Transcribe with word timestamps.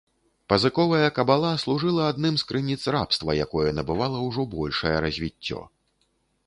Пазыковая 0.51 1.09
кабала 1.17 1.51
служыла 1.63 2.07
адным 2.13 2.33
з 2.43 2.47
крыніц 2.51 2.79
рабства, 2.97 3.37
якое 3.47 3.67
набывала 3.81 4.25
ўжо 4.29 4.49
большае 4.57 4.97
развіццё. 5.09 5.61